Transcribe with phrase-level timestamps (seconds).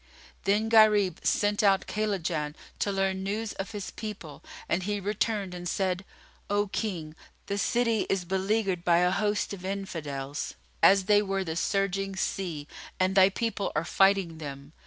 [0.45, 5.69] Then Gharib sent out Kaylajan, to learn news of his people, and he returned and
[5.69, 6.05] said,
[6.49, 11.55] "O King, the city is beleaguered by a host of Infidels, as they were the
[11.55, 12.67] surging sea,
[12.99, 14.73] and thy people are fighting them.